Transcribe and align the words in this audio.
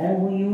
عيوني 0.00 0.49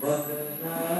But 0.00 0.62
now 0.62 0.97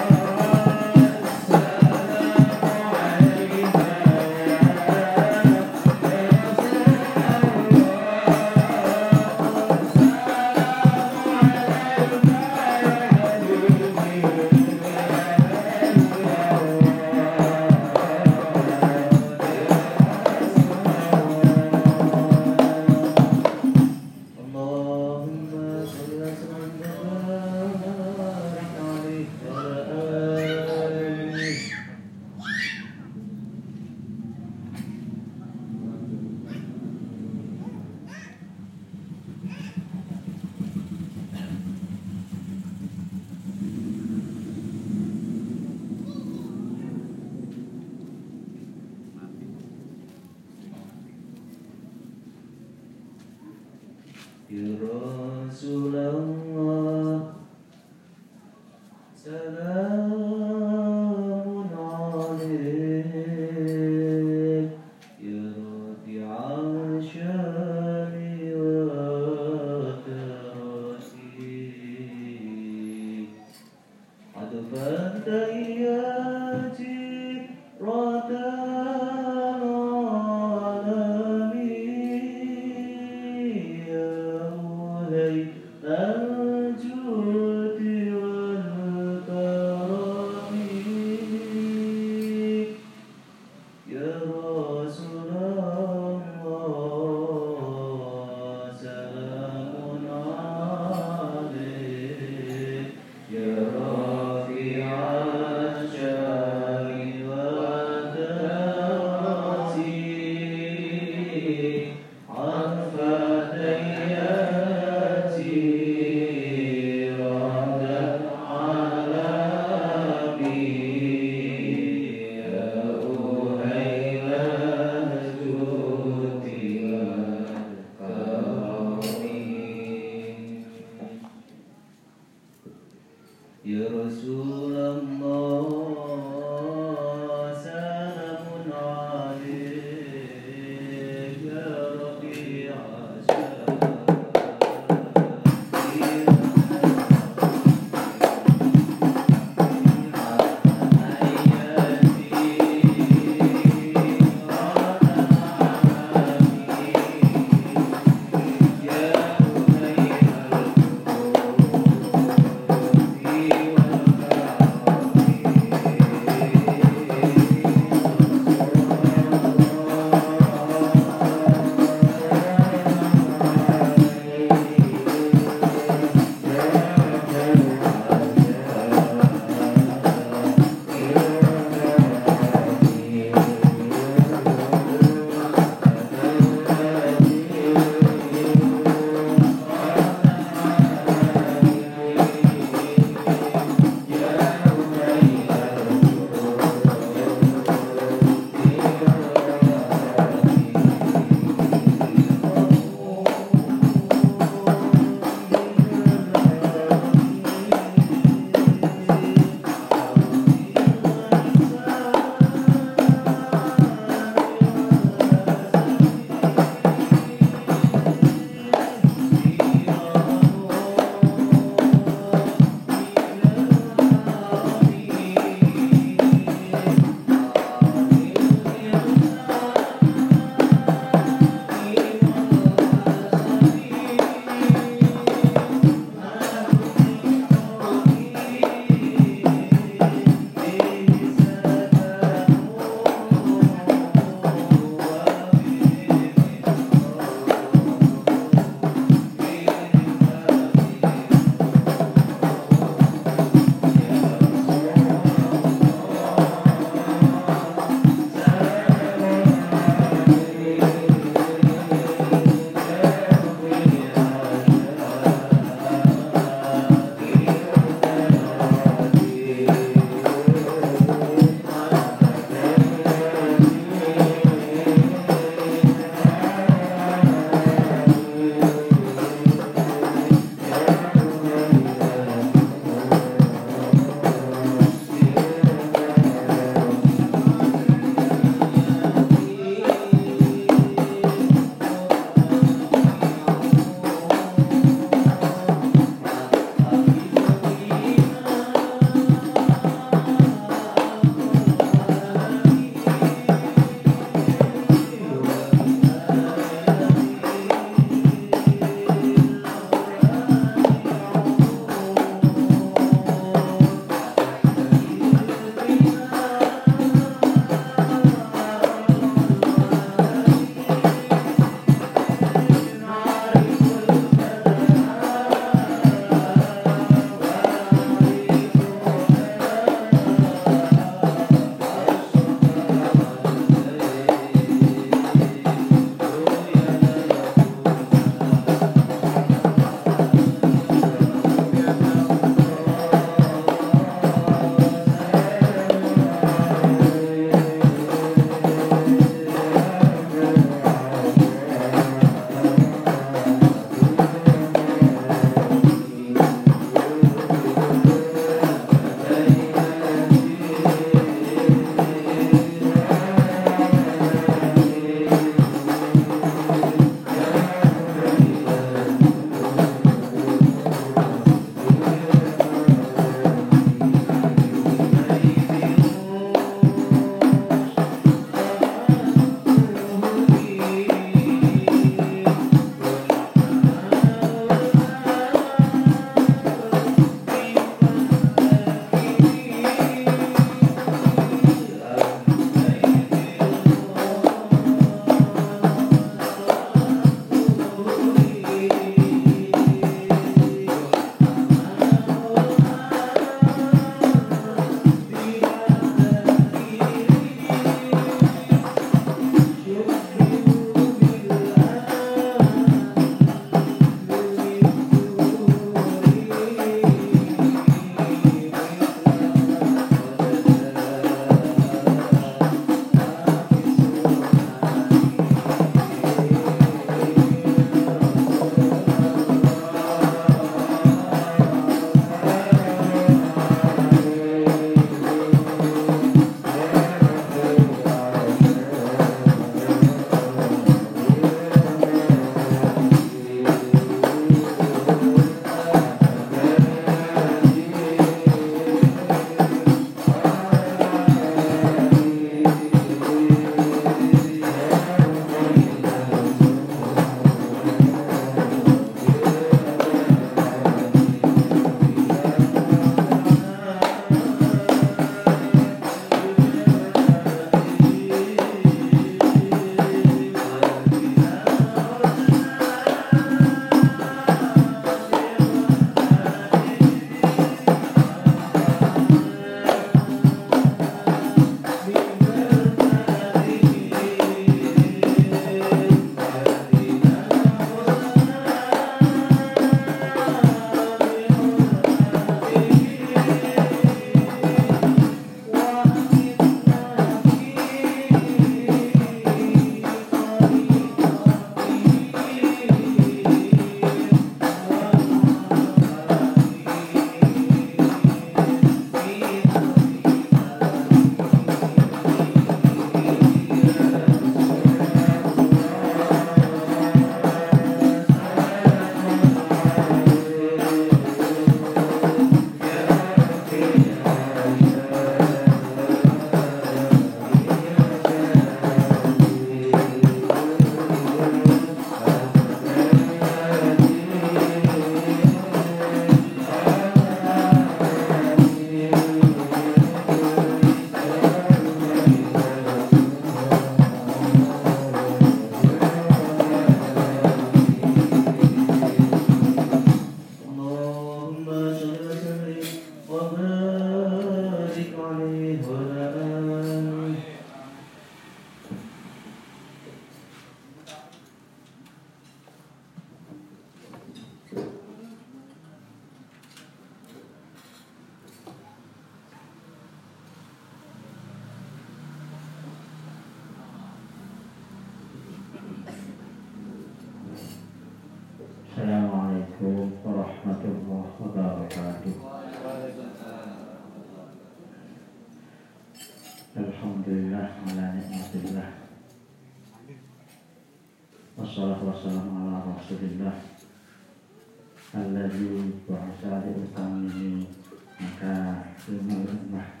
dari 595.52 595.92
bahasa 596.08 596.64
Islam 596.64 597.28
ini 597.28 597.68
maka 598.16 598.56
ilmu 599.04 599.44
ummah 599.44 600.00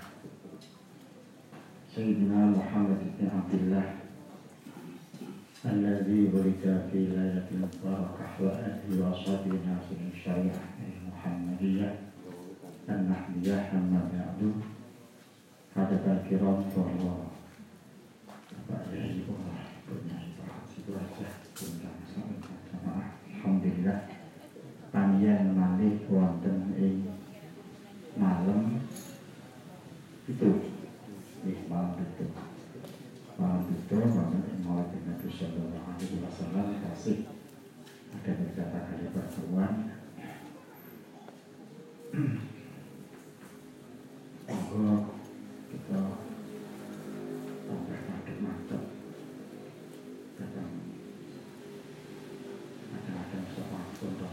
Sayyidina 1.92 2.56
Muhammad 2.56 3.04
bin 3.20 3.28
Abdullah 3.28 4.00
الذي 5.62 6.34
ولد 6.34 6.64
في 6.90 7.14
ليلة 7.14 7.46
مباركة 7.46 8.26
وأهل 8.42 8.82
وأصحابه 8.98 9.52
ناصر 9.62 9.94
الشريعة 10.10 10.64
المحمدية 10.82 11.88
النحوية 12.90 13.56
أما 13.70 14.00
بعد 14.10 14.40
حدث 15.76 16.02
الكرام 16.02 16.58
فهو 16.74 17.30
Alhamdulillah 23.30 24.11
panjang 24.92 25.56
malih 25.56 26.04
wonten 26.12 26.76
ing 26.76 27.08
malam 28.20 28.84
itu. 30.28 30.50
Ih 31.42 31.58
malam 31.66 31.96
itu 31.98 32.28
malam 33.40 33.64
itu 33.72 33.96
malam 33.96 34.44
ing 34.46 34.60
maulid 34.62 35.02
Nabi 35.08 35.26
Sallallahu 35.32 35.88
Alaihi 35.96 36.20
Wasallam 36.22 36.66
kasih. 36.84 37.26
Ada 38.12 38.30
beberapa 38.36 38.78
kali 38.92 39.08
pertemuan. 39.10 39.74
Bahwa 44.52 45.08
kita 45.72 46.00
sampai 47.64 47.98
mantap-mantap 48.04 48.84
datang 50.36 50.72
ada-ada 52.92 53.38
sepapun 53.56 54.12
Rasulullah 54.20 54.31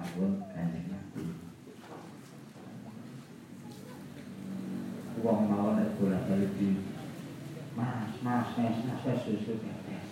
dawuh 0.00 0.48
Kanjeng 0.56 0.88
Nabi. 0.88 1.24
Uang 5.20 5.40
mau 5.52 5.76
nek 5.76 6.00
bolak-balik 6.00 6.56
di 6.56 6.80
Mas, 7.76 8.16
mas, 8.24 8.48
mas, 8.56 8.76
mas, 8.82 9.20
susu 9.24 9.60
tetes. 9.60 10.08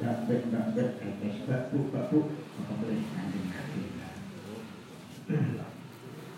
Dapet, 0.00 0.48
dapet, 0.52 0.88
tetes, 0.96 1.36
batu, 1.44 1.92
batu, 1.92 2.18
boleh 2.56 3.00
Kanjeng 3.12 3.46
Nabi. 3.52 3.82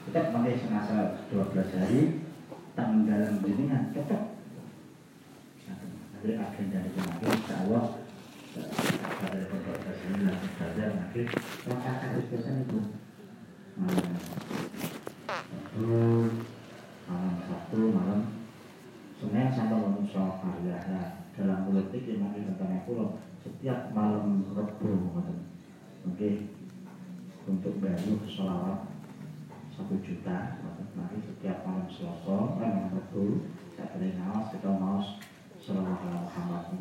kita 0.08 0.32
pakai 0.32 0.56
semasa 0.56 1.20
12 1.28 1.76
hari, 1.76 2.24
tanggal 2.72 3.22
jaringan, 3.44 3.92
tetap 3.92 4.40
dari 6.18 6.34
agenda 6.34 6.80
dari 6.80 6.90
kemarin, 6.96 7.30
insya 7.36 7.56
Allah 7.68 7.84
pada 9.18 9.38
pondok 9.50 9.78
ini 10.08 10.24
langsung 10.24 10.52
belajar 10.56 10.88
nanti 10.96 11.22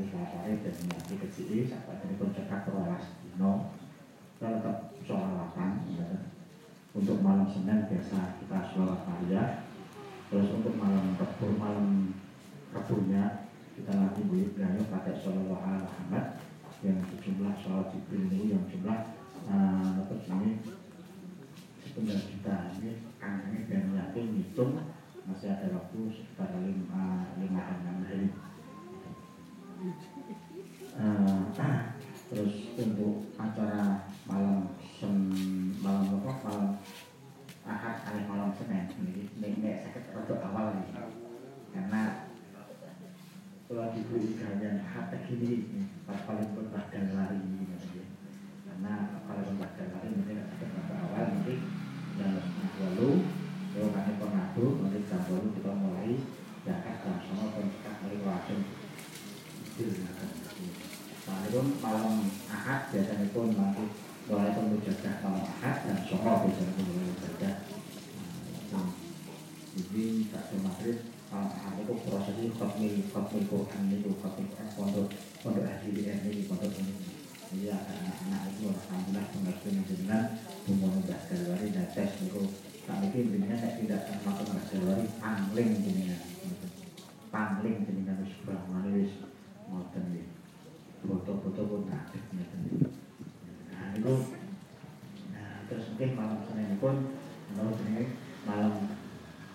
Ini 0.08 0.24
cari 0.24 0.56
dan 0.64 0.76
nanti 0.88 1.20
kecil 1.20 1.68
sampai 1.68 2.00
tadi 2.00 2.16
pun 2.16 2.32
cekak 2.32 2.64
terlalas 2.64 3.12
dino. 3.20 3.76
Kita 4.40 4.56
tetap 4.56 4.96
sholawatan 5.04 5.84
ya. 6.00 6.32
untuk 6.96 7.20
malam 7.20 7.44
Senin 7.52 7.92
biasa 7.92 8.40
kita 8.40 8.72
sholawat 8.72 9.04
Maria 9.04 9.68
terus 10.32 10.48
untuk 10.56 10.80
malam 10.80 11.12
rebu 11.20 11.48
malam 11.60 12.16
rebunya 12.72 13.52
kita 13.76 13.92
nanti 14.00 14.24
beri 14.32 14.48
gaya 14.56 14.80
pakai 14.88 15.20
alaihi 15.20 15.52
Muhammad. 15.52 16.26
Yang 16.80 16.98
sejumlah 17.12 17.54
sholawat 17.60 17.92
Jibril 17.92 18.32
ini 18.32 18.56
yang 18.56 18.64
jumlah 18.72 19.00
uh, 19.52 20.08
ini 20.08 20.52
setengah 21.84 22.20
juta 22.32 22.56
ini 22.80 22.92
kami 23.20 23.68
dan 23.68 23.92
yakin 23.92 24.26
hitung 24.40 24.72
masih 25.28 25.52
ada 25.52 25.68
waktu 25.76 26.00
sekitar 26.16 26.56
lima 26.64 27.36
lima 27.36 27.62
enam 27.76 28.08
hari 28.08 28.32
uh, 30.98 31.40
terus 32.28 32.76
untuk 32.76 33.32
acara 33.40 34.10
malam 34.28 34.76
sem 34.98 35.14
malam 35.80 36.20
apa? 36.20 36.34
Malam 36.44 36.68
ahad 37.68 37.96
kali 38.04 38.22
malam 38.26 38.50
senin. 38.58 38.90
Ini 39.38 39.48
ini 39.48 39.72
sakit 39.86 40.12
untuk 40.12 40.42
awal 40.42 40.76
ini. 40.76 40.92
Karena 41.72 42.28
kalau 43.68 43.92
diberi 43.92 44.40
kalian 44.40 44.80
hati 44.80 45.18
gini 45.28 45.84
paling 46.08 46.56
berbahkan 46.56 47.12
lari 47.12 47.36
ini 47.36 47.68
karena 48.64 49.20
kalau 49.28 49.44
berbahkan 49.44 49.88
lari 49.92 50.08
ini 50.16 50.40
sakit 50.40 50.70
untuk 50.72 50.98
awal 51.04 51.26
nanti 51.36 51.56
dan 52.16 52.40
lalu 52.80 53.28
kalau 53.76 53.90
kami 53.92 54.14
pengadu 54.16 54.66
nanti 54.80 55.00
jam 55.12 55.20
baru 55.28 55.48
kita 55.52 55.72
mulai 55.76 56.12
zakat 56.64 56.96
jam 57.04 57.16
sama 57.28 57.46
pencetak 57.60 57.96
dari 58.08 58.18
wajib 58.24 58.60
Nah 61.38 61.46
itu 61.46 61.62
malam 61.78 62.26
ahad. 62.50 62.90
Biasanya 62.90 63.30
pun 63.30 63.54
nanti 63.54 63.86
mulai 64.26 64.58
pengujadah 64.58 65.22
malam 65.22 65.46
ahad 65.46 65.76
dan 65.86 65.98
sholat 66.10 66.50
biasanya 66.50 66.82
mulai 66.82 67.14
saja 67.22 67.52
jadi 69.78 70.26
tak 70.34 70.58
maghrib 70.66 70.98
malam 71.30 71.54
ahad 71.54 71.80
itu 71.86 71.94
prosesnya 72.02 72.50
khotmil 72.58 72.98
khotmil 73.14 73.44
Quran 73.46 73.94
itu 73.94 74.10
khotmil 74.20 74.50
Quran 74.50 74.70
pondok 74.74 75.08
pondok 75.46 75.64
HDDN 75.64 76.28
ini 76.28 76.50
pondok 76.50 76.74
ini. 76.76 76.94
Jadi 77.48 77.72
anak-anak 77.72 78.42
itu 78.52 78.68
alhamdulillah 78.68 79.26
pengertian 79.32 79.86
dengan 79.88 80.24
umur 80.68 80.92
udah 81.00 81.20
Januari 81.32 81.72
dan 81.72 81.88
tes 81.96 82.12
itu. 82.20 82.44
Tak 82.84 82.96
mungkin 83.00 83.32
jenengan 83.32 83.58
saya 83.62 83.80
tidak 83.80 84.02
termasuk 84.12 84.48
mas 84.52 84.66
Januari 84.68 85.06
pangling 85.22 85.72
jenengan. 85.86 86.22
Pangling 87.32 87.78
jenengan 87.86 88.18
wis 88.92 89.12
ngoten 89.68 90.04
iki 90.12 90.27
foto-foto 91.06 91.62
pun 91.68 91.82
ngoten 91.86 92.22
nah 93.70 93.86
itu 93.94 94.14
nah 95.34 95.52
terus 95.70 95.86
mungkin 95.94 96.10
malam 96.18 96.40
Senin 96.50 96.78
pun 96.82 96.96
menurut 97.54 97.78
ini 97.86 98.04
malam 98.48 98.74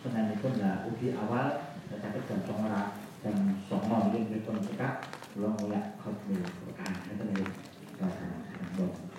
Senin 0.03 0.38
pun 0.38 0.53
lah 0.62 0.86
uji 0.86 1.16
awal 1.18 1.74
tetapi 1.90 2.18
jam 2.28 2.40
songra 2.47 2.97
jam 3.22 3.36
songo 3.66 4.14
ini 4.14 4.30
kita 4.30 4.55
cekak 4.62 4.95
belum 5.34 5.55
mulai 5.64 5.97
khutbah 5.99 6.51
Quran 6.62 6.93
itu 7.11 7.22
nih 7.24 7.49
bahasa 7.97 9.11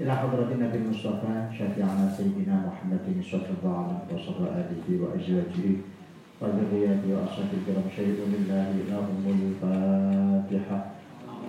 إلى 0.00 0.16
حضرة 0.16 0.48
النبي 0.52 0.78
المصطفى 0.78 1.48
شفيعنا 1.58 2.12
سيدنا 2.16 2.56
محمد 2.68 3.06
صلى 3.30 3.48
الله 3.56 3.76
عليه 3.84 4.14
وصحبه 4.14 4.46
آله 4.60 4.86
وأزواجه 5.02 5.68
وذرياته 6.40 7.08
وأصحابه 7.16 7.52
الكرام. 7.58 7.86
شهد 7.96 8.18
لله 8.34 8.72
لهم 8.92 9.24
الفاتحة. 9.36 10.78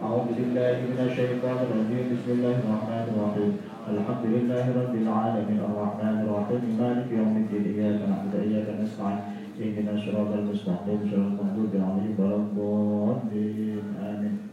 أعوذ 0.03 0.27
بالله 0.37 0.75
من 0.89 0.99
الشيطان 1.09 1.57
الرجيم. 1.65 2.05
بسم 2.13 2.29
الله 2.31 2.55
الرحمن 2.63 3.05
الرحيم. 3.11 3.51
الحمد 3.91 4.25
لله 4.35 4.65
رب 4.79 4.95
العالمين. 5.03 5.59
الرحمن 5.69 6.15
الرحيم. 6.23 6.61
مالك 6.79 7.07
يوم 7.19 7.33
الدين. 7.43 7.63
إياك 7.75 7.99
نعبد 8.09 8.33
وإياك 8.35 8.67
نستعين. 8.79 9.19
اهدنا 9.59 9.91
الصراط 9.91 10.31
المستقيم. 10.39 10.99
صراط 11.11 11.35
المغضوب 11.35 11.73
عليهم 11.87 12.15
ولا 12.19 12.35
الضالين. 12.35 13.83
آمين. 14.07 14.46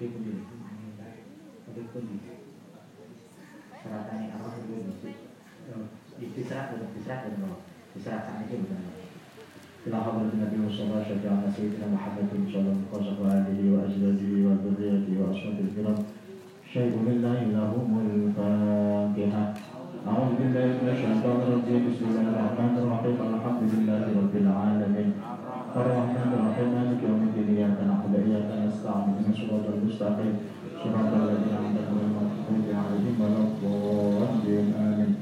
Di 0.00 0.08
di 6.32 6.42
serat 6.48 6.72
dan 6.72 6.88
di 6.88 7.00
serat 7.04 7.28
dan 7.28 7.52
di 7.92 8.00
seratan 8.00 8.34
itu 8.48 8.64
bukan 8.64 8.80
إلى 9.80 9.96
حضرة 9.96 10.28
النبي 10.36 10.60
عليه 10.60 11.16
وسلم 11.16 11.52
سيدنا 11.56 11.86
محمد 11.96 12.28
صلى 12.52 12.60
الله 12.60 12.84
عليه 12.92 12.92
وسلم 12.92 13.16
وآله 13.24 13.60
وأزواجه 13.72 14.32
وذريته 14.44 15.12
وأصحابه 15.20 15.60
الكرام 15.68 15.98
شيء 16.72 16.92
لله 17.08 17.38
لهم 17.56 17.88
الفاتحة 18.04 19.44
أعوذ 20.08 20.30
بالله 20.36 20.66
من 20.84 20.88
الشيطان 20.92 21.36
الرجيم 21.44 21.80
بسم 21.88 22.04
الله 22.12 22.26
الرحمن 22.28 22.74
الرحيم 22.82 23.16
الحمد 23.24 23.62
لله 23.72 24.02
رب 24.20 24.34
العالمين 24.44 25.10
الرحمن 25.76 26.30
الرحيم 26.34 26.68
مالك 26.74 27.00
يوم 27.06 27.22
الدين 27.30 27.48
إياك 27.56 27.78
نعبد 27.86 28.12
وإياك 28.14 28.48
نستعين. 28.66 29.14
اهدنا 29.14 29.30
الصراط 29.34 29.66
المستقيم 29.74 30.34
صراط 30.82 31.10
الذين 31.22 31.54
أنعمت 31.58 31.86
عليهم 31.90 32.26
غير 32.50 32.74
عليهم 32.82 33.16
ولا 33.22 33.40
الضالين. 33.48 34.66
آمين. 34.82 35.12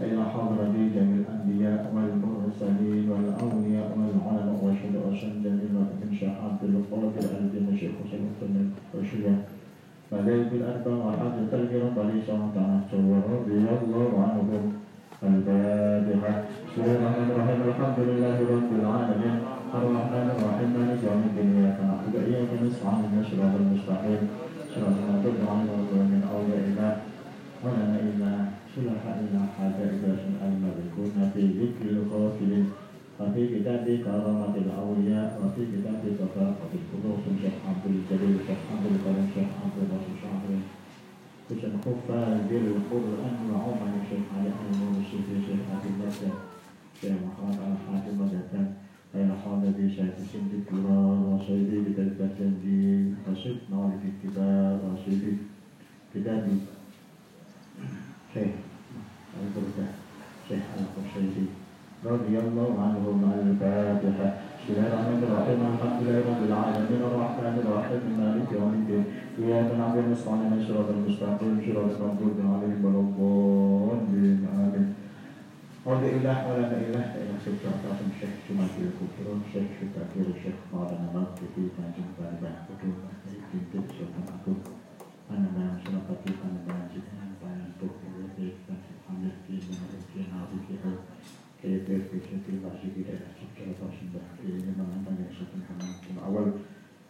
إلى 0.00 0.24
حضرة 0.32 0.74
جميع 0.96 1.16
الأنبياء 1.24 1.80
والمرسلين 1.94 3.04
والأولياء 3.10 3.88
والعلماء 3.98 4.58
والشهداء 4.64 5.02
والشهداء 5.06 5.52
من 6.00 6.10
شيخ 6.20 6.34
عبد 6.44 6.62
القادر 6.68 7.30
الدين 7.40 7.66
الشيخ 7.72 7.92
حسين 8.04 8.24
بن 8.40 8.54
الرشيد 8.94 9.24
فليل 10.10 10.48
الأربع 10.60 10.94
وحاجة 11.04 11.50
الكرام 11.52 11.94
عليه 12.02 12.16
الصلاة 12.22 12.56
والسلام 12.56 13.22
رضي 13.34 13.56
الله 13.80 14.10
عنهم 14.24 14.62
الفاتحة. 15.22 16.34
بسم 16.66 16.80
الله 16.84 16.96
الرحمن 17.00 17.28
الرحيم. 17.32 17.60
الحمد 17.70 17.98
لله 18.08 18.36
رب 18.54 18.70
العالمين. 18.80 19.55
الرحمن 19.84 20.26
الرحيم 20.34 20.70
مالك 20.76 21.00
يوم 21.08 21.22
الدين 21.28 21.48
إياك 21.56 21.78
نعبد 21.88 22.14
وإياك 22.16 22.50
نستعين 22.64 23.00
اهدنا 23.04 23.20
الصراط 23.24 23.54
المستقيم 23.62 24.22
صراط 24.72 24.96
المغضوب 25.00 25.36
عليهم 25.50 25.68
ولا 25.70 25.82
الضالين 25.84 26.22
أولياء 26.34 26.94
ولنا 27.64 27.96
إلا 28.08 28.32
صلح 28.74 29.02
إلا 29.22 29.40
حاجة 29.54 29.82
الملكون 30.48 31.16
في 31.34 31.42
ذكر 31.60 31.84
الغافلين 31.96 32.66
وفي 33.20 33.42
كتاب 33.54 33.84
كرامة 34.04 34.54
الأولياء 34.64 35.28
وفي 35.42 35.62
كتاب 35.72 36.00
كفاءة 36.20 36.70
القلوب 36.78 37.18
شيخ 37.42 37.56
عبد 37.68 37.84
الجليل 37.92 38.36
شيخ 38.46 38.60
عبد 38.72 38.86
الكريم 38.92 39.26
شيخ 39.34 39.50
عبد 39.62 39.76
الرحيم 39.84 40.14
شيخ 40.20 40.30
عبد 40.34 40.60
حسن 41.48 41.72
خفاز 41.84 42.36
بالقرآن 42.48 43.36
وعمر 43.50 43.90
الشيخ 44.02 44.24
علي 44.36 44.50
المرسي 44.72 45.18
شيخ 45.46 45.62
عبد 45.72 45.86
الله 45.92 46.10
شيخ 47.00 47.16
محمد 47.26 47.58
أين 49.76 49.90
حاضر 49.90 49.96
شيخ 49.96 50.16
سند 50.32 50.52
الكرار 50.58 51.18
وسيدي 51.28 51.78
بتلك 51.80 52.36
الدين 52.40 53.16
وصفنا 53.28 53.90
في 54.00 54.08
الكتاب 54.12 54.80
وسيدي 54.88 55.32
كتابي 56.14 56.56
شيخ 58.34 58.54
البركة 59.42 59.86
شيخ 60.48 60.64
القشيري 60.80 61.46
رضي 62.04 62.38
الله 62.38 62.70
عنهم 62.84 63.18
الفاتحة 63.40 64.28
بسم 64.56 64.72
الله 64.72 64.86
الرحمن 64.88 65.20
الرحيم 65.28 65.60
الحمد 65.72 66.00
لله 66.02 66.18
رب 66.30 66.42
العالمين 66.48 67.02
الرحمن 67.10 67.56
الرحيم 67.64 68.02
مالك 68.18 68.48
يوم 68.52 68.72
الدين 68.80 69.04
إياك 69.38 69.68
نعبد 69.78 70.04
ونستعين 70.08 70.40
اهدنا 70.40 70.60
الصراط 70.62 70.88
المستقيم 70.90 71.54
صراط 71.66 71.90
المغضوب 71.96 72.36
عليهم 72.52 72.80
ولا 72.84 73.00
الضالين 73.06 74.40
آمين 74.56 74.95
قول 75.86 76.02
إله 76.02 76.36
ولا 76.50 76.66
إله 76.82 77.06
إلا 77.22 77.36
شيخ 77.44 77.56
تعطاكم 77.62 78.08
الشيخ 78.12 78.32
جمعة 78.50 78.74
الكفر 78.86 79.26
الشيخ 79.46 79.68
شكاكير 79.78 80.26
الشيخ 80.34 80.56
بعضنا 80.74 81.06
مات 81.14 81.38
في 81.54 81.62
تنجم 81.76 82.08
باربع 82.18 82.52
كتب 82.66 82.94
في 83.50 83.58
تلك 83.70 83.88
شكاكم 83.98 84.56
أنا 85.30 85.48
ما 85.56 85.66
شرفتي 85.84 86.32
أنا 86.46 86.60
ما 86.66 86.78
جدنا 86.92 87.26
بيان 87.40 87.70
بكر 87.78 88.10
وذيك 88.18 88.58
حمد 89.06 89.34
في 89.46 89.52
من 89.52 90.02
في 90.10 90.20
نابي 90.32 90.58
في 90.66 90.74
هو 90.82 90.96
كيف 91.62 91.86
في 92.08 92.16
شكل 92.30 92.52
باشي 92.62 92.88
في 92.94 93.00
هذا 93.08 93.28
شكل 93.40 93.66
باشي 93.78 94.04
بحكي 94.14 94.48
لما 94.66 94.84
أنا 94.90 94.98
ما 95.06 95.26
شكل 95.38 95.58
حمد 95.68 96.18
أول 96.26 96.46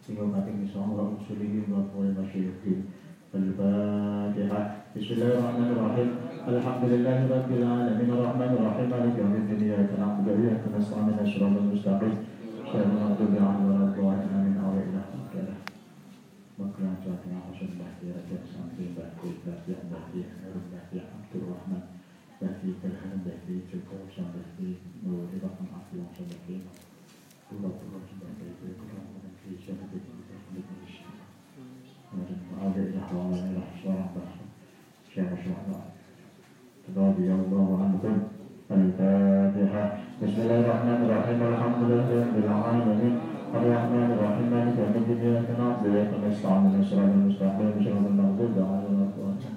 يوم 0.09 0.29
ما 0.31 0.69
سوا 0.73 0.85
وأصلي 0.85 1.61
وأقول 1.71 2.07
باشي 2.17 2.41
في 2.61 2.71
الفاتحة 3.37 4.61
بسم 4.95 5.11
الله 5.13 5.29
الرحمن 5.37 5.69
الرحيم. 5.75 6.09
الحمد 6.53 6.83
لله 6.93 7.17
رب 7.35 7.49
العالمين. 7.59 8.09
الرحمن 8.17 8.51
الرحيم. 8.57 8.87
مالك 8.93 9.15
يوم 9.21 9.33
الدين. 9.41 9.61
إياك 9.67 9.91
نعبد 10.01 10.27
وإياك 10.27 10.63
نستعين. 10.73 11.17
الصراط 11.25 11.55
المستقيم. 11.63 12.15
صراط 12.69 12.85
المغضوب 12.89 13.33
عليهم 13.45 13.65
ولا 13.69 13.85
الضالين. 13.89 14.29
آمين. 14.37 14.55
أو 14.63 14.71
إله 14.73 15.05
إلا 15.37 15.57
Makna 16.57 16.89
Jatna 17.05 17.37
Hasan 17.45 17.77
Bahti 17.77 18.09
Raja 18.09 18.37
Sampai 18.49 18.89
Bahti 18.97 19.29
Bahti 19.45 19.77
Syahid 35.17 35.33
Syahid 35.41 35.97
رضي 36.95 37.27
الله 37.27 37.67
عنكم 37.83 38.15
الفاتحة 38.71 39.83
بسم 40.23 40.39
الله 40.41 40.59
الرحمن 40.63 40.99
الرحيم 41.05 41.39
الحمد 41.53 41.81
لله 41.89 42.09
رب 42.21 42.37
العالمين 42.45 43.15
الرحمن 43.59 44.07
الرحيم 44.15 44.47
مالك 44.53 44.75
يوم 44.79 44.95
الدين 45.01 45.19
إياك 45.25 45.49
نعبد 45.59 45.85
وإياك 45.89 46.11
نستعين 46.23 46.73
الصراط 46.79 47.11
المستقيم 47.17 47.73
صراط 47.85 48.05
المغضوب 48.13 48.55
عليهم 48.69 48.93
ولا 48.93 49.05
الضالين 49.09 49.55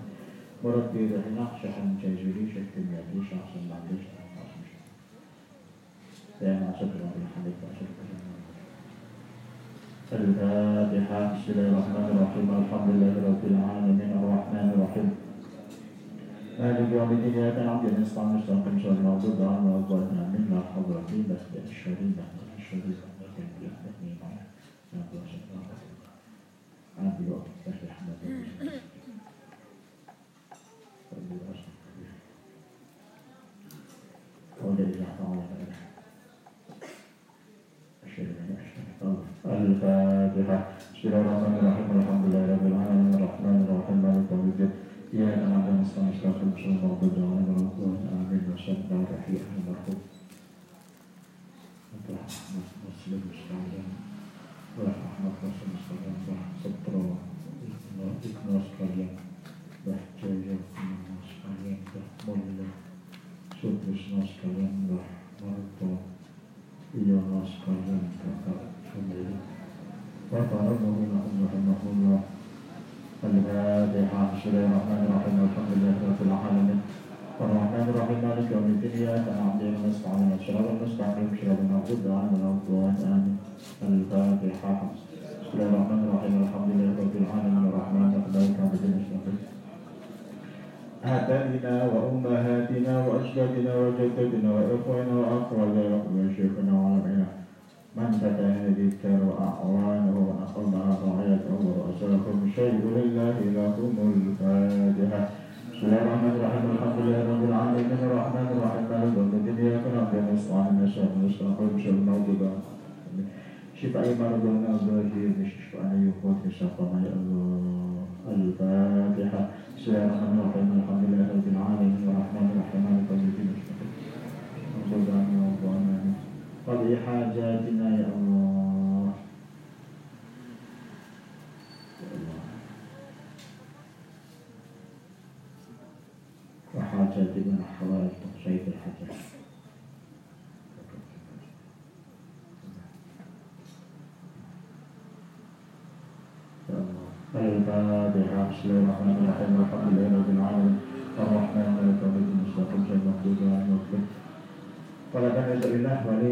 مربي 0.65 1.03
رحنا 1.15 1.45
شحن 1.63 1.87
جيجري 2.01 2.45
شكل 2.55 2.81
يدي 2.97 3.21
شخص 3.31 3.53
معلش 3.71 4.05
يا 6.43 6.53
معشر 6.61 6.89
ربي 7.05 7.23
حمدك 7.31 7.57
وأشهد 7.63 7.91
الفاتحة 10.13 11.21
بسم 11.33 11.49
الله 11.53 11.67
الرحمن 11.73 12.07
الرحيم 12.13 12.47
الحمد 12.61 12.89
لله 12.95 13.15
رب 13.29 13.43
العالمين 13.53 14.11
الرحمن 14.19 14.67
الرحيم 14.75 15.30
مالك 16.60 16.92
يوم 16.92 17.12
الدين 17.12 17.34
إياك 17.34 17.58
نعبد 17.58 17.94
ونستعين 17.98 18.28
مستقيم 18.28 18.80
صراط 18.84 18.98
المغضوب 18.98 19.38
عليهم 19.42 19.66
ولا 19.66 19.80
الضالين 19.80 20.18
آمين 20.26 20.44
لا 20.52 20.62
حول 20.72 20.86
ولا 20.90 21.02
قوة 34.62 34.78
إلا 34.80 35.06
بالله 35.20 35.66
الشريف 38.06 38.36
الشريف 38.50 39.16
الفاتحة 39.46 40.58
بسم 40.94 41.08
الله 41.08 41.22
الرحمن 41.22 41.54
الرحيم 41.62 41.88
الحمد 42.00 42.24
لله 42.26 42.44
رب 42.54 42.66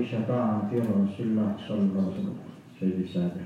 Shabbat, 0.08 0.70
Tiro, 0.70 1.06
Silla, 1.16 1.54
Sol, 1.66 1.90
Rosal, 1.92 2.34
Shady 2.80 3.12
Sad. 3.12 3.37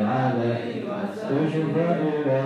العالمين 0.00 0.82
تشفى 1.28 1.86
إلى 2.06 2.38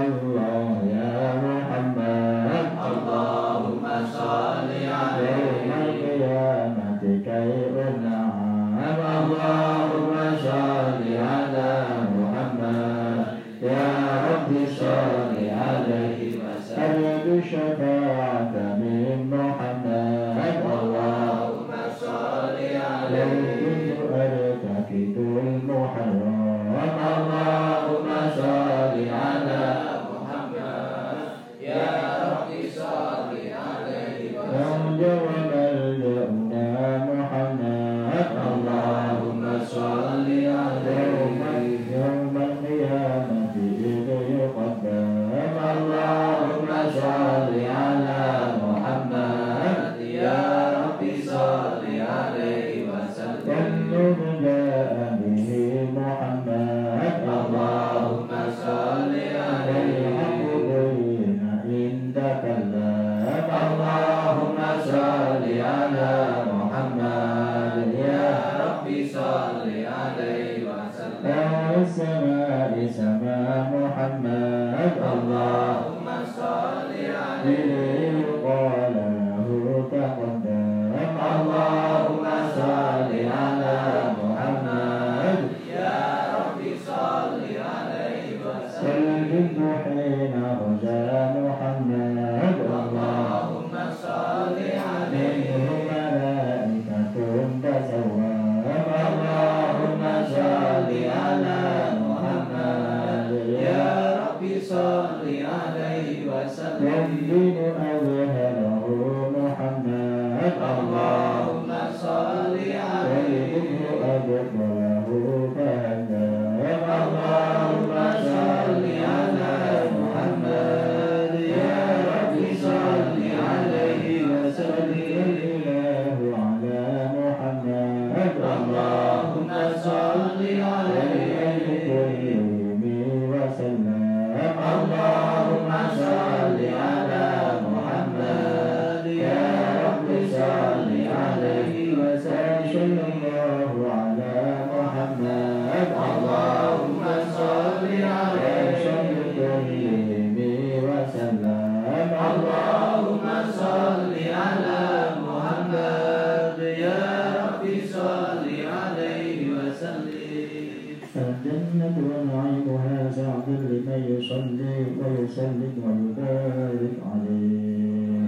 ويسلم 165.30 165.74
ويبارك 165.86 166.96
عليه. 167.10 168.26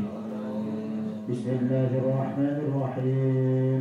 بسم 1.28 1.48
الله 1.60 1.90
الرحمن 2.00 2.56
الرحيم. 2.66 3.80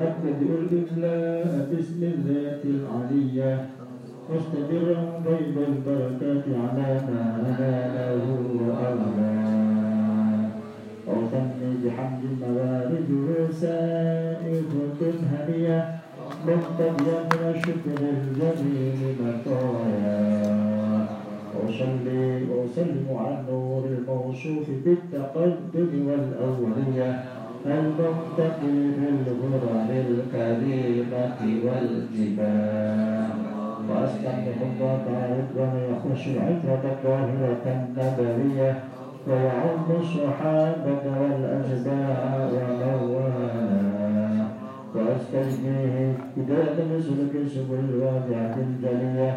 أبدأ 0.00 0.50
الإملاء 0.62 1.68
بسم 1.72 2.00
الله 2.14 2.60
العلية 2.74 3.52
مستمرا 4.30 5.00
بين 5.26 5.56
البركات 5.70 6.46
على 6.62 6.90
ما 7.08 7.24
ناله 7.42 8.26
وأولاه 8.66 10.50
أوصني 11.08 11.70
بحمد 11.82 12.22
الموارد 12.30 13.10
سائفة 13.62 15.00
هنية 15.32 15.78
مقتديا 16.46 17.18
من 17.30 17.42
الشكر 17.54 17.98
الجميل 18.14 19.00
مطايا. 19.22 20.35
أصلي 21.64 22.44
وأسلم 22.50 23.06
على 23.10 23.40
النور 23.40 23.84
الموصوف 23.84 24.66
بالتقدم 24.84 25.90
والأولية. 26.08 27.10
المنتقي 27.66 28.76
بالغرر 28.98 29.88
الكريمة 29.90 31.36
والجبال. 31.64 33.30
وأستمع 33.90 34.56
الله 34.62 35.02
رضوان 35.38 35.74
يخش 35.92 36.22
العترة 36.26 36.84
الطاهرة 36.92 37.64
النبوية. 37.66 38.70
ويعم 39.28 39.88
الصحابة 40.00 41.04
والأتباع 41.20 42.18
وموالاة 42.52 44.46
وأستجنيه 44.94 46.12
بدال 46.36 46.76
مسلك 46.96 47.34
سبل 47.48 47.80
الوادعة 47.88 48.56
الجلية 48.66 49.30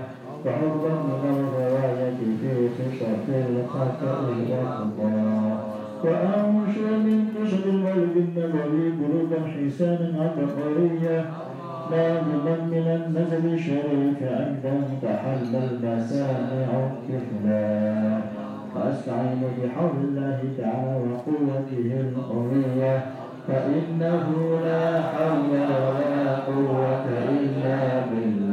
وحرا 0.45 0.93
من 1.07 1.23
الغواية 1.39 2.19
في 2.41 2.69
خشب 2.75 3.27
الخطأ 3.29 4.19
والخطا 4.27 5.69
وأنشر 6.03 6.97
من 7.05 7.19
قشر 7.35 7.69
الولد 7.69 8.15
النبوي 8.17 8.91
برودا 8.99 9.39
حسانا 9.47 10.09
عبقرية 10.23 11.25
نادما 11.91 12.55
من 12.71 12.85
النزل 12.87 13.53
الشريف 13.53 14.23
عند 14.23 14.83
تحل 15.01 15.55
المسامع 15.55 16.69
الطفلا 16.87 18.19
وأستعين 18.75 19.41
بحول 19.57 19.97
الله 20.03 20.39
تعالى 20.57 20.95
وقوته 21.11 21.89
القوية 21.99 23.05
فإنه 23.47 24.25
لا 24.65 25.01
حول 25.01 25.49
ولا 25.51 26.35
قوة 26.35 27.05
إلا 27.29 27.99
بالله 28.11 28.48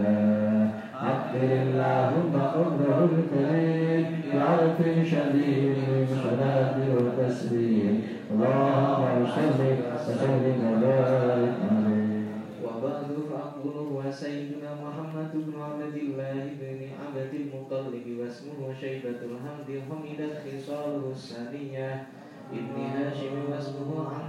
اللهم 1.43 2.35
قدره 2.57 3.09
الكريم 3.19 4.05
بعرف 4.35 4.79
شديد 5.13 5.77
من 5.89 6.07
صلاة 6.25 6.77
وتسليم 6.97 8.03
اللهم 8.31 9.27
صل 9.37 9.61
وسلم 10.09 10.59
وبارك 10.67 11.57
عليه 11.71 12.25
وبعد 12.65 13.07
فأقول 13.31 14.13
سيدنا 14.13 14.71
محمد 14.85 15.31
بن 15.35 15.55
عبد 15.63 15.97
الله 15.97 16.41
بن 16.61 16.79
عبد 17.03 17.33
المطلب 17.35 18.05
واسمه 18.21 18.61
شيبة 18.81 19.21
الحمد 19.31 19.69
حمدت 19.89 20.35
خصاله 20.45 21.05
الثانية 21.11 22.07
ابن 22.53 22.77
هاشم 22.95 23.35
واسمه 23.51 23.91
عمرو 23.99 24.26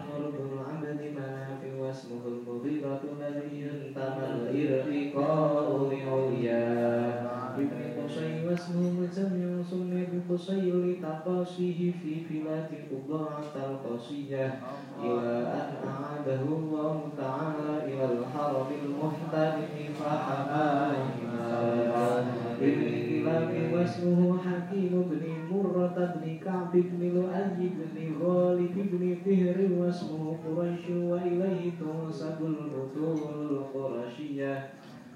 سمي 10.27 10.27
بقصي 10.29 10.71
لتقاصيه 10.73 11.93
في 11.93 12.15
بلاد 12.31 12.69
قضاعة 12.91 13.53
القصية 13.71 14.61
إلى 15.03 15.31
أن 15.43 15.89
أعاده 15.89 16.41
الله 16.43 17.03
تعالى 17.19 17.85
إلى 17.95 18.05
الحرم 18.13 18.67
المحترم 18.85 19.63
فحماهما 19.95 21.49
ابن 22.61 23.23
كلاب 23.25 23.73
واسمه 23.75 24.39
حكيم 24.39 25.05
بن 25.11 25.57
مرة 25.57 26.15
بن 26.25 26.39
كعب 26.45 26.73
بن 26.73 27.01
لؤي 27.15 27.69
بن 27.69 28.25
غالب 28.27 28.75
بن 28.93 29.17
فهر 29.25 29.59
واسمه 29.81 30.37
قريش 30.47 30.91
وإليه 30.91 31.71
تنسب 31.81 32.39
البطول 32.41 33.19
القرشية 33.51 34.71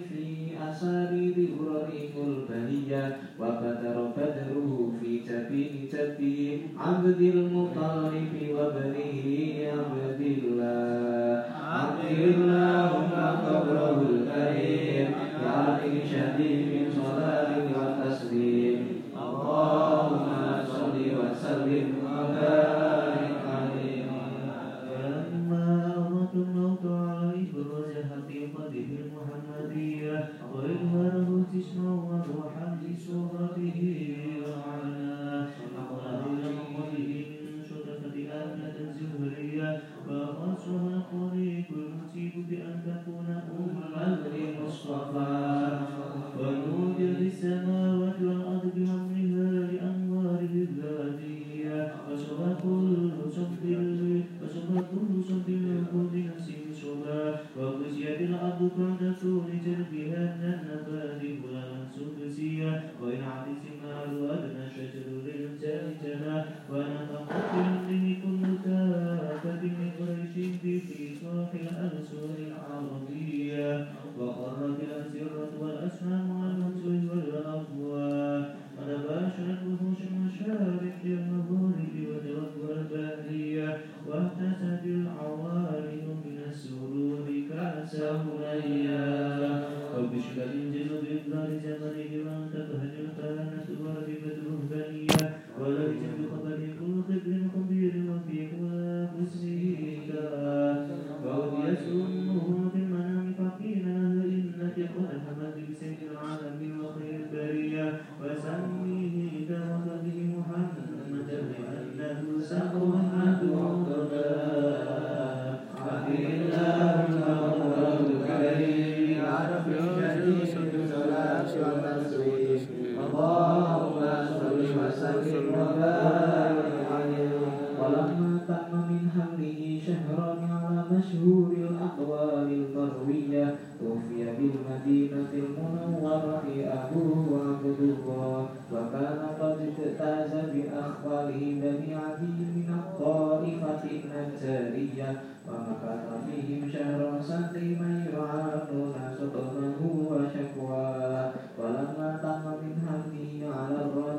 في 0.00 0.52
أصابيب 0.70 1.36
إبراهيم 1.52 2.12
البهية 2.26 3.16
وبدر 3.40 3.96
بدره 4.16 4.92
في 5.00 5.18
تبين 5.18 5.88
تبي 5.92 6.60
عبد 6.78 7.20
المطلب 7.20 8.32
وابنه 8.54 9.24
عبد 9.72 10.20
الله. 10.20 11.44
عبد 11.72 12.10
اللهم 12.10 13.12
قبره 13.46 13.98
الكريم 14.10 15.08
يا 15.44 15.78
شديد 16.12 16.88
صلاة 16.96 17.41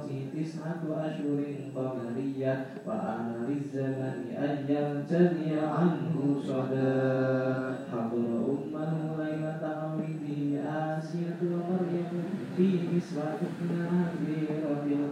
sitis 0.03 0.59
ratu 0.59 0.91
asyurin 0.91 1.71
bagaria 1.71 2.75
wa 2.83 2.95
anariz 3.15 3.71
zamani 3.71 4.35
ayyam 4.35 5.07
jadiya 5.07 5.63
anhu 5.71 6.43
sada 6.43 7.87
hadur 7.87 8.51
ummah 8.53 9.15
laila 9.15 9.57
ta'widi 9.63 10.59
asiyatu 10.59 11.55
maryam 11.63 12.11
fi 12.55 12.67
miswati 12.91 13.47
nabi 13.71 14.51
rabbil 14.51 15.03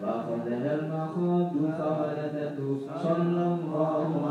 wa 0.00 0.24
qadal 0.28 0.80
makhad 0.88 1.52
wa 1.52 1.76
qadatu 1.76 2.88
sallallahu 2.88 4.24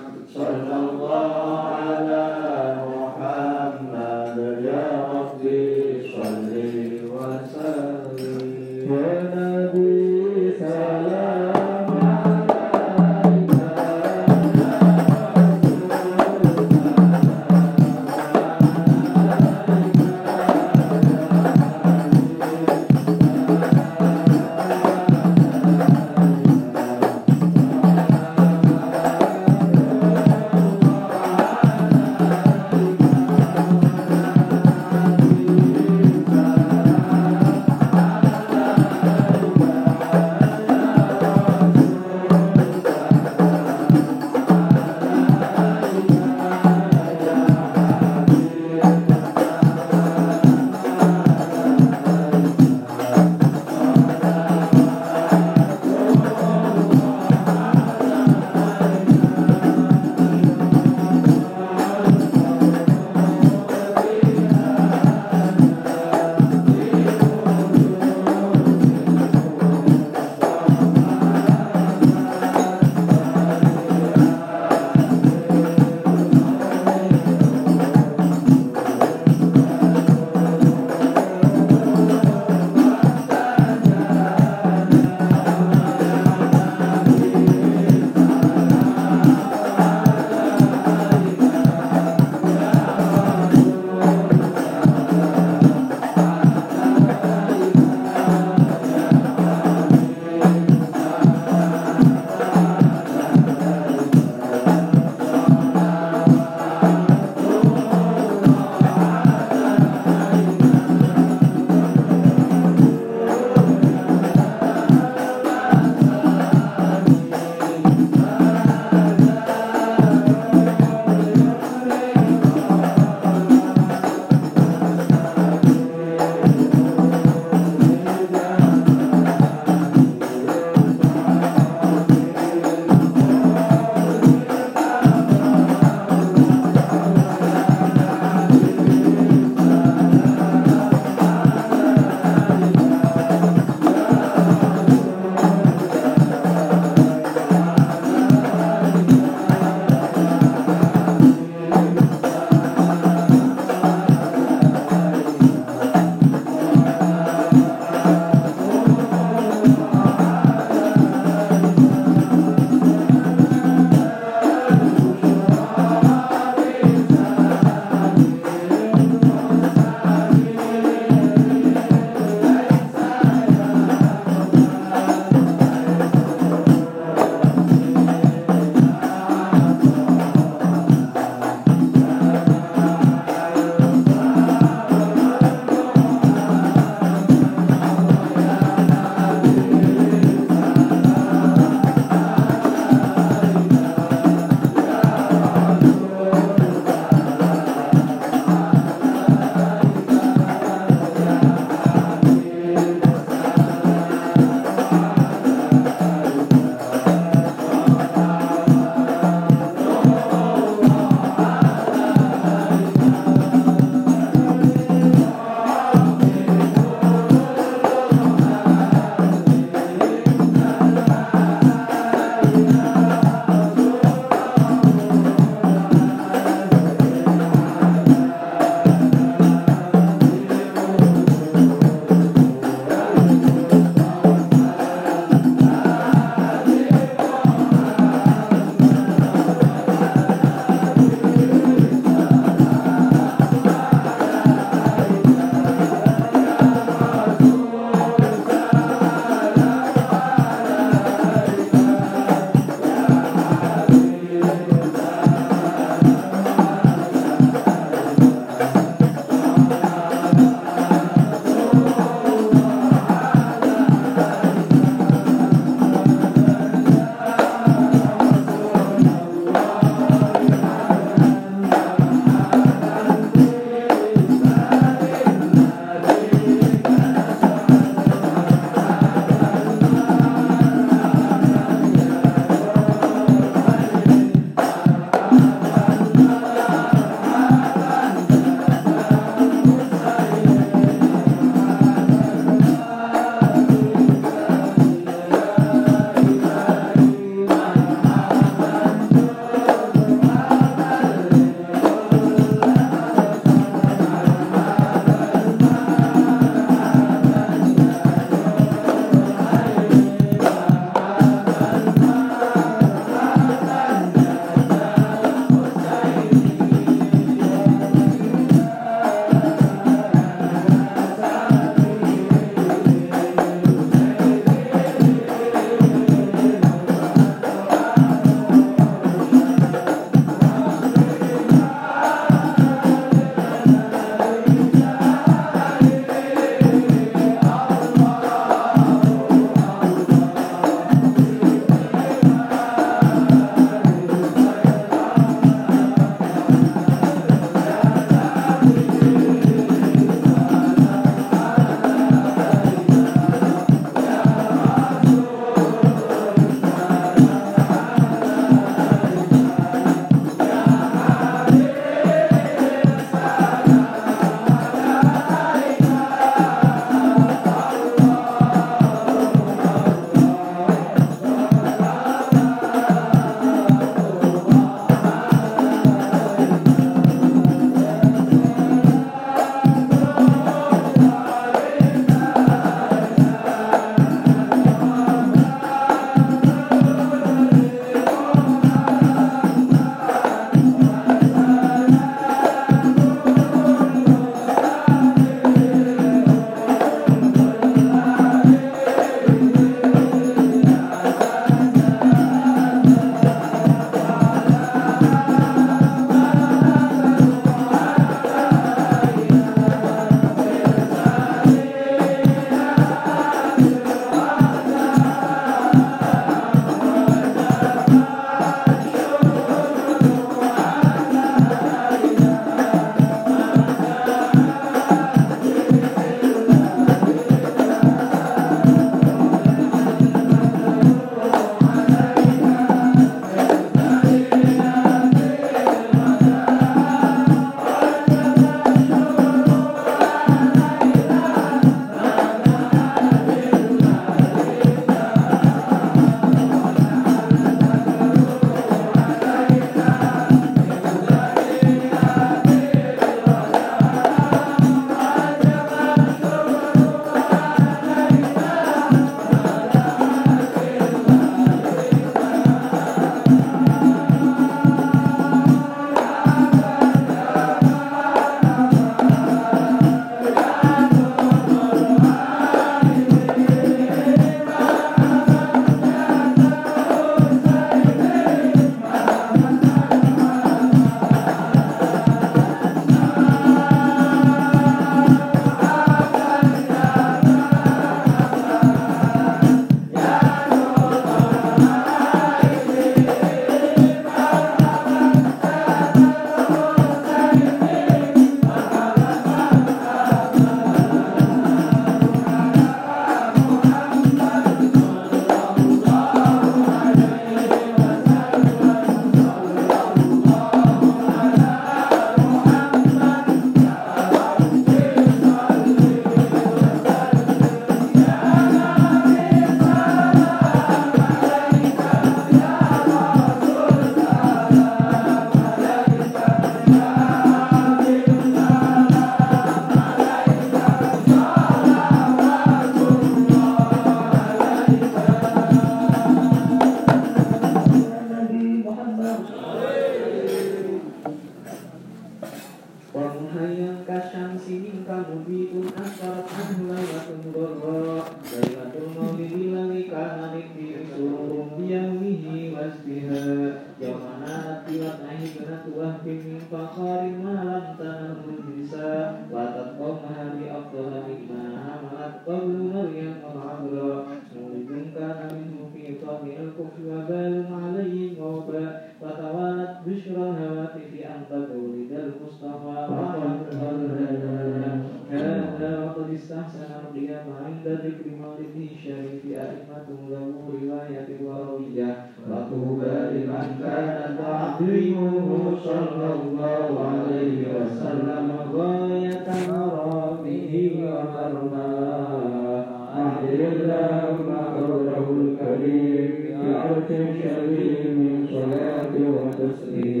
عند 577.61 577.65
ذكر 577.67 578.05
مولده 578.21 578.57
الشريف 578.73 579.21
أئمة 579.25 579.87
له 580.09 580.31
رواية 580.53 581.07
وروية 581.25 581.89
وطوبى 582.29 582.95
لمن 583.13 583.47
كان 583.63 584.17
تعظيمه 584.17 585.27
صلى 585.63 586.07
الله 586.13 586.69
عليه 586.91 587.39
وسلم 587.55 588.27
غاية 588.53 589.27
مرامه 589.49 590.53
ومرماه 590.83 592.65
أعجل 592.97 593.41
اللهم 593.41 594.29
قوله 594.57 595.05
الكريم 595.21 596.11
بعرش 596.43 596.89
شديد 597.21 597.83
من 597.97 598.27
صلاة 598.31 598.93
وتسليم 599.15 600.00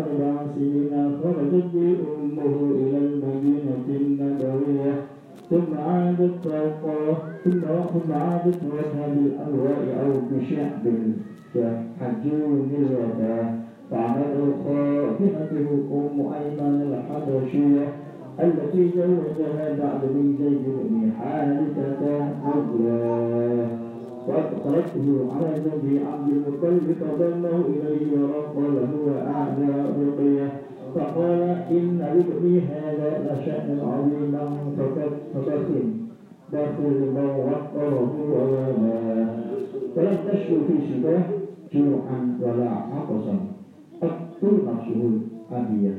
أربع 0.00 0.32
سنين 0.54 1.18
خرجت 1.22 1.64
به 1.74 1.96
أمه 2.14 2.54
إلى 2.80 2.98
المدينة 2.98 3.86
النبوية. 3.88 4.94
ثم 5.50 5.74
عادت 5.78 6.30
فوقه 6.44 7.16
ثم 7.44 8.12
عادت 8.12 8.58
وجهها 8.64 9.06
بالألواء 9.14 9.82
أو 10.02 10.10
بشعب 10.30 10.84
كحجون 11.54 12.70
الوداع 12.78 13.54
فعمل 13.90 14.52
خاتمته 14.64 15.68
أم 15.92 16.32
أيمن 16.32 16.76
الحبشية 16.88 17.86
التي 18.40 18.88
زوجها 18.96 19.68
بعد 19.82 20.02
من 20.14 20.36
زيد 20.38 20.64
بن 20.90 21.10
حارثة 21.18 22.28
رجلا 22.46 23.81
فأدخلته 24.27 25.07
على 25.35 25.49
زوج 25.65 25.85
عبد 26.13 26.27
المطلب 26.29 26.95
فضمه 27.01 27.61
إليه 27.69 28.11
وقال 28.23 28.75
هو 28.93 29.07
أعلى 29.35 29.85
رقية 29.99 30.47
فقال 30.95 31.41
إن 31.71 31.97
لابني 31.99 32.59
هذا 32.59 33.09
لشأنا 33.25 33.83
عظيما 33.83 34.57
فبخل 35.33 35.83
بخل 36.53 36.99
من 37.15 37.29
وقره 37.39 38.11
وما 38.33 39.43
فلم 39.95 40.17
تشكو 40.31 40.55
في 40.67 40.75
شباه 40.93 41.23
جوعا 41.73 42.19
ولا 42.41 42.69
عطشا 42.69 43.35
تقتل 44.01 44.55
نفسه 44.67 45.11
أبيه 45.51 45.95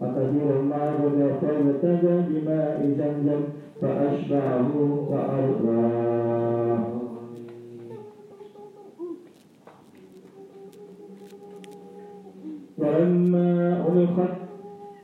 فكثيرا 0.00 0.62
ما 0.62 0.94
بدا 1.04 1.28
فابتدى 1.32 2.14
بماء 2.28 2.94
زمزم 2.98 3.40
فأشبعه 3.80 4.70
وأرضاه 5.10 6.93
ولما 12.77 13.83
ألقت 13.87 14.35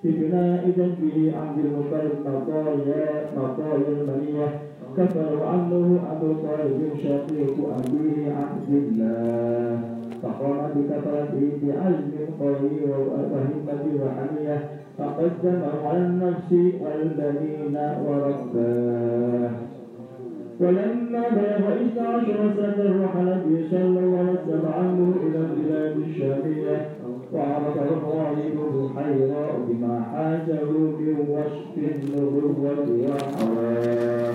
ببناء 0.03 0.72
جنبه 0.77 1.34
عبد 1.38 1.57
المطلب 1.65 2.11
مطايا 2.26 3.06
مطايا 3.38 3.88
المنية 3.88 4.48
كفر 4.98 5.43
عنه 5.43 5.99
أبو 6.11 6.34
طالب 6.34 6.81
شقيق 7.03 7.56
أبيه 7.77 8.34
عبد 8.34 8.69
الله. 8.69 9.80
فقام 10.23 10.57
بكثرته 10.76 11.52
بعزم 11.64 12.14
قوي 12.39 12.81
وهمة 12.91 13.84
وحمية 14.02 14.57
فقدمه 14.98 15.88
على 15.88 15.98
النفس 15.98 16.52
والبنين 16.52 17.77
ورباه. 18.06 19.52
ولما 20.60 21.23
بلغ 21.35 21.64
إحدى 21.73 21.99
عشر 21.99 22.53
سنة 22.57 23.06
رحل 23.06 23.26
به 23.26 23.68
صلى 23.72 23.99
الله 23.99 24.18
عليه 24.19 24.31
وسلم 24.31 24.65
عنه 24.77 25.14
إلى 25.23 25.38
البلاد 25.38 25.95
الشامية. 25.98 26.85
وعرفه 27.33 27.81
الغالب 27.83 28.91
حيراء 28.95 29.59
بما 29.69 30.03
حاجة 30.11 30.63
من 30.99 31.15
وصف 31.29 31.73
النبوة 31.77 32.87
وحواه 33.09 34.33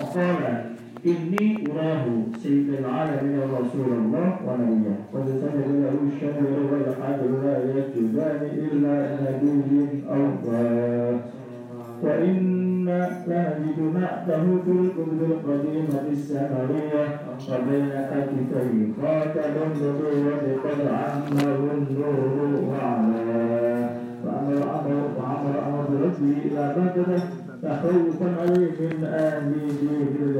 وقال 0.00 0.64
إني 1.06 1.64
أراه 1.72 2.04
سيد 2.42 2.68
العالمين 2.78 3.40
رسول 3.40 3.90
الله 3.98 4.28
ونبيه 4.46 4.96
قد 5.14 5.26
سند 5.40 5.64
له 5.82 5.94
الشهر 6.08 6.44
والحاجة 6.72 7.26
لا 7.44 7.54
يكتبان 7.78 8.40
إلا 8.66 8.96
نبي 9.22 9.86
أوفى 10.10 11.16
وإن 12.02 12.88
لنجد 13.26 13.78
نعته 13.94 14.44
في 14.64 14.70
الكتب 14.70 15.20
القديمة 15.30 16.02
السمرية 16.10 17.04
وبين 17.48 17.88
كتفي 18.10 18.92
خاتم 19.02 19.54
النبوة 19.66 20.62
قد 20.64 20.80
عمه 20.86 21.72
النور 21.74 22.64
وعلاه 22.68 23.90
فأمر 24.24 24.62
أمر 24.62 25.08
فأمر 25.18 25.54
أمر 25.68 26.04
ربي 26.04 26.32
إلى 26.48 26.74
عليه 28.40 28.70
من 28.80 29.04
آل 29.04 29.52
دين 29.80 30.34